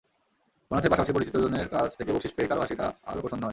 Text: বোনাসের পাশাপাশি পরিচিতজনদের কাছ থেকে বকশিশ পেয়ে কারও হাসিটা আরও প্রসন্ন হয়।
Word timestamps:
বোনাসের 0.71 0.91
পাশাপাশি 0.91 1.11
পরিচিতজনদের 1.13 1.67
কাছ 1.67 1.89
থেকে 1.97 2.11
বকশিশ 2.13 2.33
পেয়ে 2.35 2.49
কারও 2.49 2.61
হাসিটা 2.61 2.85
আরও 3.03 3.19
প্রসন্ন 3.21 3.43
হয়। 3.43 3.49